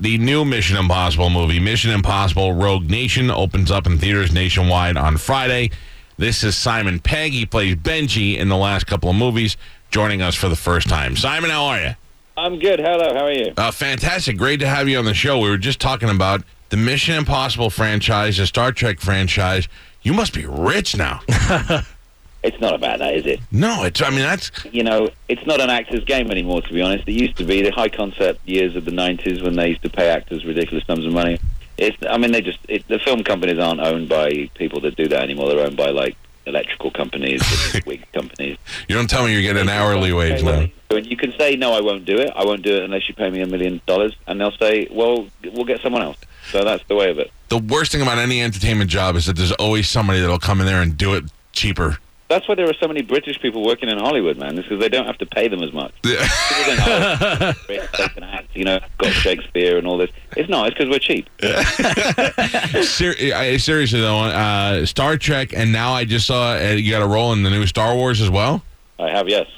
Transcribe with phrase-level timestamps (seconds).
[0.00, 5.18] The new Mission Impossible movie, Mission Impossible Rogue Nation, opens up in theaters nationwide on
[5.18, 5.70] Friday.
[6.16, 7.32] This is Simon Pegg.
[7.32, 9.58] He plays Benji in the last couple of movies,
[9.90, 11.16] joining us for the first time.
[11.16, 11.94] Simon, how are you?
[12.34, 12.80] I'm good.
[12.80, 13.12] Hello.
[13.12, 13.52] How are you?
[13.58, 14.38] Uh, fantastic.
[14.38, 15.38] Great to have you on the show.
[15.38, 19.68] We were just talking about the Mission Impossible franchise, the Star Trek franchise.
[20.00, 21.20] You must be rich now.
[22.42, 23.40] It's not about that, is it?
[23.52, 26.80] no, it's, I mean, that's, You know, it's not an actor's game anymore, to be
[26.80, 27.06] honest.
[27.06, 29.90] It used to be the high concept years of the 90s when they used to
[29.90, 31.38] pay actors ridiculous sums of money.
[31.76, 35.08] It's, I mean, they just, it, the film companies aren't owned by people that do
[35.08, 35.48] that anymore.
[35.48, 37.42] They're owned by, like, electrical companies,
[37.86, 38.56] wig companies.
[38.88, 40.66] you don't tell me you're getting an hourly wage now.
[40.90, 42.32] And you can say, no, I won't do it.
[42.34, 44.16] I won't do it unless you pay me a million dollars.
[44.26, 46.16] And they'll say, well, we'll get someone else.
[46.50, 47.30] So that's the way of it.
[47.48, 50.66] The worst thing about any entertainment job is that there's always somebody that'll come in
[50.66, 51.98] there and do it cheaper.
[52.30, 54.56] That's why there are so many British people working in Hollywood, man.
[54.56, 55.92] It's because they don't have to pay them as much.
[56.02, 56.24] People
[56.64, 60.10] think, oh, they can act, you know, got Shakespeare and all this.
[60.36, 60.68] It's not.
[60.68, 61.28] It's because we're cheap.
[62.84, 67.02] Ser- I, seriously though, uh, Star Trek, and now I just saw uh, you got
[67.02, 68.62] a role in the new Star Wars as well.
[68.98, 69.48] I have, yes.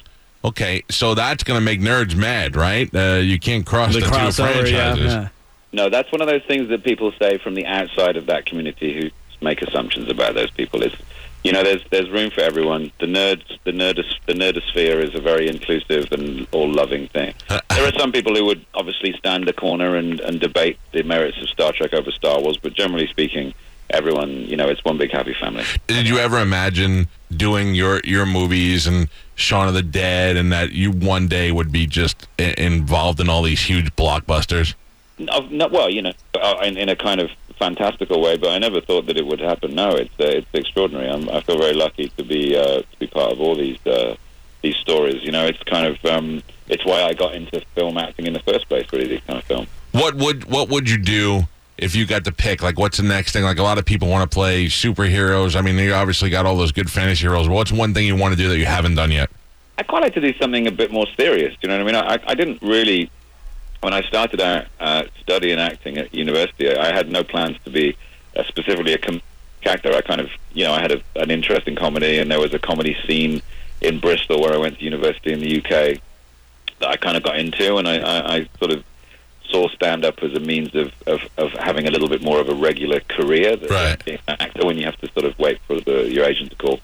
[0.45, 2.89] Okay, so that's going to make nerds mad, right?
[2.95, 5.12] Uh, you can't cross The the, two crossover, yeah, franchises.
[5.12, 5.28] yeah.
[5.73, 8.93] No, that's one of those things that people say from the outside of that community
[8.95, 9.11] who
[9.45, 10.83] make assumptions about those people.
[10.83, 10.93] Is
[11.45, 12.93] you know, there's there's room for everyone.
[13.01, 17.34] The nerds, the nerdis, the nerdosphere is a very inclusive and all loving thing.
[17.49, 21.41] there are some people who would obviously stand a corner and, and debate the merits
[21.43, 23.55] of Star Trek over Star Wars, but generally speaking,
[23.91, 25.65] everyone, you know, it's one big happy family.
[25.87, 30.72] Did you ever imagine doing your your movies and Shaun of the Dead, and that
[30.72, 34.75] you one day would be just involved in all these huge blockbusters?
[35.19, 38.59] No, no, well, you know, uh, in, in a kind of fantastical way, but I
[38.59, 39.75] never thought that it would happen.
[39.75, 41.09] No, it's uh, it's extraordinary.
[41.09, 44.17] I'm, I feel very lucky to be uh, to be part of all these uh,
[44.63, 45.23] these stories.
[45.23, 48.41] You know, it's kind of um, it's why I got into film acting in the
[48.41, 48.87] first place.
[48.93, 49.69] Really, these kind of films.
[49.93, 51.43] What would what would you do
[51.79, 52.63] if you got to pick?
[52.63, 53.45] Like, what's the next thing?
[53.45, 55.57] Like, a lot of people want to play superheroes.
[55.57, 57.49] I mean, you obviously got all those good fantasy heroes.
[57.49, 59.31] What's one thing you want to do that you haven't done yet?
[59.79, 61.53] I quite like to do something a bit more serious.
[61.55, 62.21] Do you know what I mean?
[62.27, 63.11] I, I didn't really,
[63.82, 67.97] when I started out uh, studying acting at university, I, had no plans to be
[68.37, 69.20] uh, specifically a com-
[69.66, 69.93] actor.
[69.93, 72.54] I kind of, you know, I had a, an interest in comedy, and there was
[72.54, 73.42] a comedy scene
[73.81, 76.00] in Bristol where I went to university in the UK
[76.78, 78.84] that I kind of got into, and I, I, I sort of
[79.48, 82.48] saw stand up as a means of, of, of having a little bit more of
[82.48, 84.04] a regular career than Right.
[84.04, 86.56] being an actor when you have to sort of wait for the, your agent to
[86.56, 86.81] call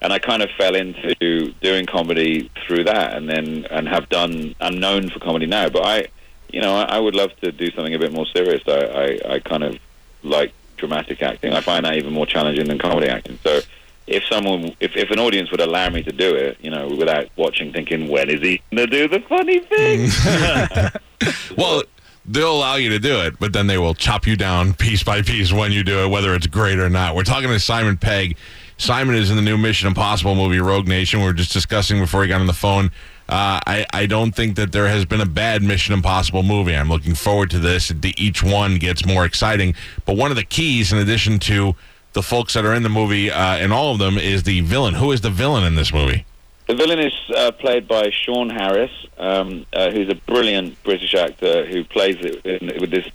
[0.00, 4.54] and I kind of fell into doing comedy through that, and then and have done.
[4.60, 6.06] I'm known for comedy now, but I,
[6.48, 8.62] you know, I, I would love to do something a bit more serious.
[8.66, 9.78] I, I, I kind of
[10.22, 11.52] like dramatic acting.
[11.52, 13.38] I find that even more challenging than comedy acting.
[13.42, 13.60] So,
[14.06, 17.28] if someone, if, if an audience would allow me to do it, you know, without
[17.36, 20.90] watching, thinking, when is he going to do the funny thing?
[21.56, 21.82] Well,
[22.24, 25.22] they'll allow you to do it, but then they will chop you down piece by
[25.22, 27.14] piece when you do it, whether it's great or not.
[27.14, 28.36] We're talking to Simon Pegg.
[28.76, 31.20] Simon is in the new Mission Impossible movie, Rogue Nation.
[31.20, 32.92] We were just discussing before he got on the phone.
[33.28, 36.74] Uh, I, I don't think that there has been a bad Mission Impossible movie.
[36.74, 37.92] I'm looking forward to this.
[38.16, 39.74] Each one gets more exciting.
[40.06, 41.76] But one of the keys, in addition to
[42.14, 44.94] the folks that are in the movie, uh, and all of them, is the villain.
[44.94, 46.24] Who is the villain in this movie?
[46.68, 51.66] The villain is uh, played by Sean Harris, um, uh, who's a brilliant British actor
[51.66, 53.08] who plays it in, with this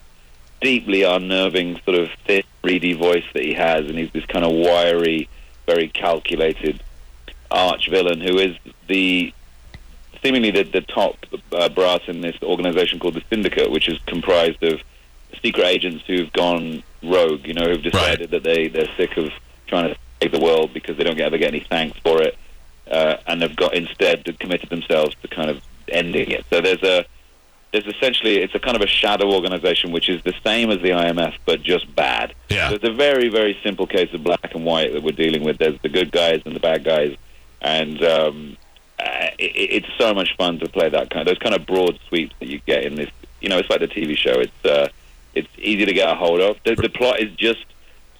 [0.61, 4.51] deeply unnerving, sort of thin, reedy voice that he has, and he's this kind of
[4.51, 5.27] wiry,
[5.65, 6.83] very calculated
[7.51, 8.57] arch villain who is
[8.87, 9.33] the
[10.23, 11.17] seemingly the, the top
[11.51, 14.81] uh, brass in this organization called the Syndicate, which is comprised of
[15.41, 17.45] secret agents who've gone rogue.
[17.45, 19.31] You know, who've decided that they they're sick of
[19.67, 22.37] trying to save the world because they don't ever get any thanks for it
[22.89, 26.45] uh, and have got instead committed themselves to kind of ending it.
[26.49, 27.05] So there's a
[27.71, 30.89] there's essentially it's a kind of a shadow organization which is the same as the
[30.89, 32.33] IMF but just bad.
[32.49, 32.69] Yeah.
[32.69, 35.57] So it's a very very simple case of black and white that we're dealing with.
[35.57, 37.15] There's the good guys and the bad guys,
[37.61, 38.57] and um,
[39.39, 42.33] it, it's so much fun to play that kind Of, those kind of broad sweeps
[42.39, 43.09] that you get in this.
[43.41, 44.39] You know, it's like the TV show.
[44.39, 44.89] It's uh,
[45.35, 46.57] it's easy to get a hold of.
[46.63, 47.65] The, the plot is just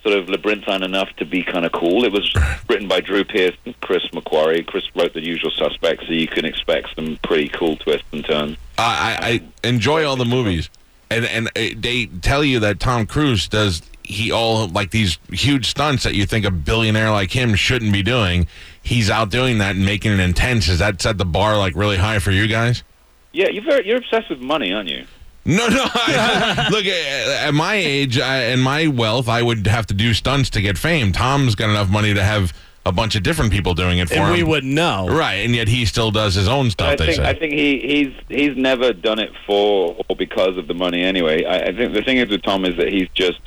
[0.04, 2.04] sort of labyrinthine enough to be kind of cool.
[2.04, 2.34] It was
[2.70, 4.66] written by Drew Pearce, Chris McQuarrie.
[4.66, 8.58] Chris wrote The Usual Suspects, so you can expect some pretty cool twists and turns.
[8.78, 9.28] I, I,
[9.64, 10.70] I enjoy all the movies,
[11.10, 15.68] and and uh, they tell you that Tom Cruise does he all like these huge
[15.68, 18.48] stunts that you think a billionaire like him shouldn't be doing.
[18.82, 20.68] He's out doing that and making it intense.
[20.68, 22.84] Has that set the bar like really high for you guys?
[23.32, 25.06] Yeah, you're very, you're obsessed with money, aren't you?
[25.46, 25.86] No, no.
[25.94, 30.14] I, look, at at my age I, and my wealth, I would have to do
[30.14, 31.12] stunts to get fame.
[31.12, 32.54] Tom's got enough money to have
[32.86, 34.34] a bunch of different people doing it for And him.
[34.34, 35.08] we wouldn't know.
[35.08, 36.90] right, and yet he still does his own stuff.
[36.90, 37.30] I they think say.
[37.30, 41.46] I think he, he's he's never done it for or because of the money anyway.
[41.46, 43.40] I, I think the thing is with Tom is that he's just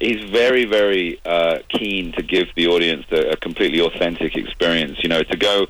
[0.00, 5.02] he's very very uh, keen to give the audience a, a completely authentic experience.
[5.02, 5.66] You know, to go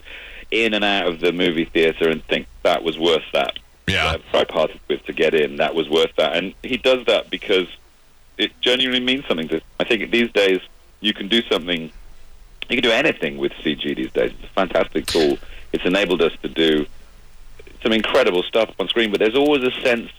[0.50, 3.58] in and out of the movie theater and think that was worth that.
[3.86, 4.16] Yeah.
[4.34, 7.68] I parted with to get in, that was worth that, and he does that because
[8.36, 9.62] it genuinely means something to.
[9.80, 10.60] I think these days
[11.00, 11.90] you can do something
[12.68, 14.32] you can do anything with CG these days.
[14.32, 15.38] It's a fantastic tool.
[15.72, 16.86] It's enabled us to do
[17.82, 20.10] some incredible stuff on screen, but there's always a sense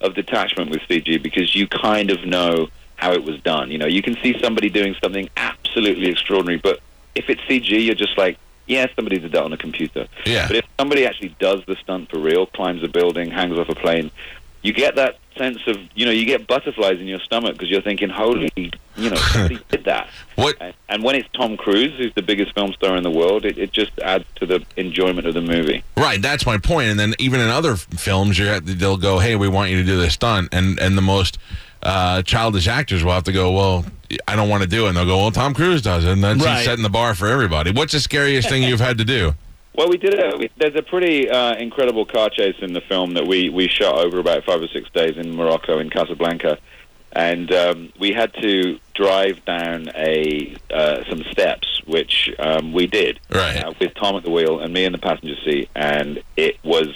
[0.00, 3.70] of detachment with CG because you kind of know how it was done.
[3.70, 6.80] You know, you can see somebody doing something absolutely extraordinary, but
[7.14, 8.36] if it's CG, you're just like,
[8.66, 10.06] yeah, somebody did that on a computer.
[10.26, 10.46] Yeah.
[10.46, 13.74] But if somebody actually does the stunt for real, climbs a building, hangs off a
[13.74, 14.10] plane,
[14.62, 17.80] you get that sense of, you know, you get butterflies in your stomach because you're
[17.80, 20.08] thinking, holy, you know, somebody did that.
[20.34, 23.44] What- And, and when it's Tom Cruise, who's the biggest film star in the world,
[23.44, 25.84] it, it just adds to the enjoyment of the movie.
[25.96, 26.88] Right, that's my point.
[26.90, 29.96] And then even in other films, you they'll go, "Hey, we want you to do
[29.98, 31.38] this stunt," and and the most
[31.82, 33.84] uh, childish actors will have to go, "Well,
[34.26, 36.22] I don't want to do it," and they'll go, "Well, Tom Cruise does it," and
[36.24, 36.56] then Right.
[36.56, 37.70] he's setting the bar for everybody.
[37.72, 39.34] What's the scariest thing you've had to do?
[39.74, 40.50] Well, we did it.
[40.56, 44.18] There's a pretty uh, incredible car chase in the film that we, we shot over
[44.18, 46.58] about five or six days in Morocco, in Casablanca.
[47.12, 53.18] And um, we had to drive down a uh, some steps, which um, we did
[53.30, 53.64] Right.
[53.64, 56.88] uh, with Tom at the wheel and me in the passenger seat, and it was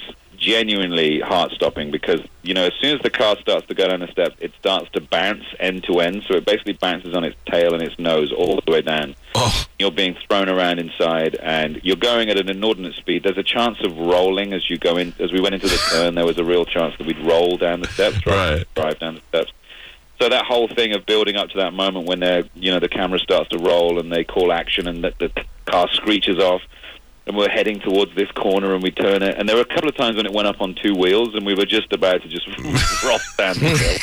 [0.43, 4.07] genuinely heart-stopping because you know as soon as the car starts to go down the
[4.07, 7.73] steps, it starts to bounce end to end, so it basically bounces on its tail
[7.73, 11.95] and its nose all the way down Oh, you're being thrown around inside and you're
[11.95, 13.23] going at an inordinate speed.
[13.23, 15.13] There's a chance of rolling as you go in.
[15.19, 17.81] As we went into the turn, there was a real chance that we'd roll down
[17.81, 19.51] the steps, rather than drive down the steps.
[20.21, 22.87] So that whole thing of building up to that moment when they're, you know, the
[22.87, 25.31] camera starts to roll and they call action and the, the
[25.65, 26.61] car screeches off
[27.25, 29.37] and we're heading towards this corner and we turn it.
[29.37, 31.45] And there were a couple of times when it went up on two wheels and
[31.45, 32.45] we were just about to just
[33.01, 33.97] drop down the hill.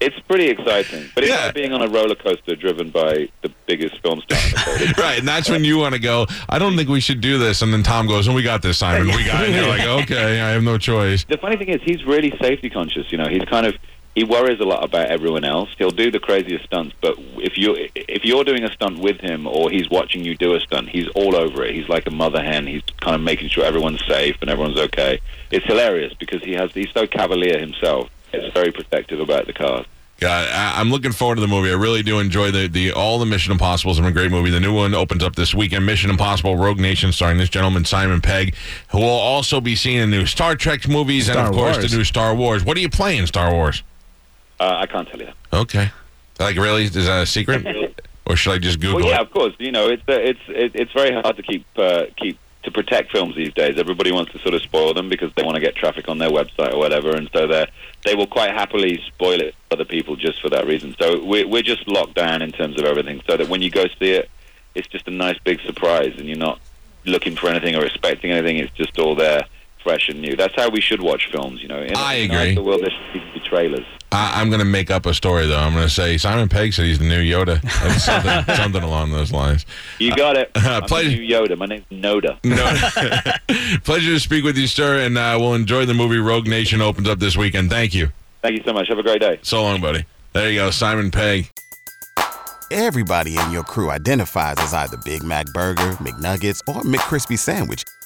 [0.00, 1.46] It's pretty exciting, but it's Yeah.
[1.46, 4.96] like being on a roller coaster driven by the biggest film star in the world.
[4.98, 6.26] Right, and that's when you want to go.
[6.48, 8.78] I don't think we should do this, and then Tom goes, "And we got this,
[8.78, 9.06] Simon.
[9.06, 11.80] We got it." And you're like, "Okay, I have no choice." the funny thing is
[11.84, 13.76] he's really safety conscious you know he's kind of
[14.14, 17.88] he worries a lot about everyone else he'll do the craziest stunts but if you
[17.94, 21.08] if you're doing a stunt with him or he's watching you do a stunt he's
[21.08, 24.36] all over it he's like a mother hen he's kind of making sure everyone's safe
[24.40, 25.20] and everyone's okay
[25.50, 29.86] it's hilarious because he has he's so cavalier himself it's very protective about the cars
[30.20, 31.70] God, I, I'm looking forward to the movie.
[31.70, 33.98] I really do enjoy the, the all the Mission Impossibles.
[33.98, 34.48] It's a great movie.
[34.48, 35.84] The new one opens up this weekend.
[35.84, 38.54] Mission Impossible: Rogue Nation, starring this gentleman Simon Pegg,
[38.90, 41.90] who will also be seen in new Star Trek movies and of course Wars.
[41.90, 42.64] the new Star Wars.
[42.64, 43.82] What are you playing in Star Wars?
[44.60, 45.90] Uh, I can't tell you that Okay,
[46.38, 47.64] like really, is that a secret,
[48.26, 49.22] or should I just Google Well, yeah, it?
[49.22, 49.54] of course.
[49.58, 53.36] You know, it's uh, it's it's very hard to keep uh, keep to protect films
[53.36, 53.78] these days.
[53.78, 56.30] Everybody wants to sort of spoil them because they want to get traffic on their
[56.30, 57.66] website or whatever, and so they
[58.04, 60.94] they will quite happily spoil it for other people just for that reason.
[60.98, 63.84] So we're we're just locked down in terms of everything, so that when you go
[63.98, 64.30] see it,
[64.74, 66.58] it's just a nice big surprise, and you're not
[67.06, 68.56] looking for anything or expecting anything.
[68.56, 69.44] It's just all there,
[69.84, 70.34] fresh and new.
[70.34, 71.62] That's how we should watch films.
[71.62, 72.54] You know, in, I in agree.
[72.56, 73.86] the world there should be trailers.
[74.10, 75.58] I, I'm going to make up a story though.
[75.58, 79.12] I'm going to say Simon Pegg said he's the new Yoda, Like something, something along
[79.12, 79.66] those lines.
[79.98, 80.50] You got it.
[80.56, 81.16] I'm the pleasure.
[81.16, 81.56] new Yoda.
[81.56, 82.38] My name's Noda.
[82.44, 83.78] No.
[83.84, 87.08] Pleasure to speak with you, sir, and uh, we'll enjoy the movie Rogue Nation opens
[87.08, 87.70] up this weekend.
[87.70, 88.10] Thank you.
[88.42, 88.88] Thank you so much.
[88.88, 89.38] Have a great day.
[89.42, 90.04] So long, buddy.
[90.32, 91.50] There you go, Simon Pegg.
[92.70, 97.84] Everybody in your crew identifies as either Big Mac Burger, McNuggets, or McCrispy Sandwich.